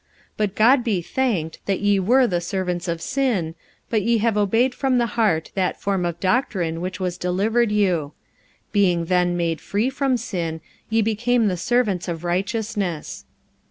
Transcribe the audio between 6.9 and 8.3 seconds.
was delivered you.